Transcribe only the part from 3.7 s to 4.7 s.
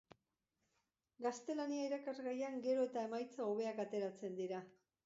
ateratzen dira.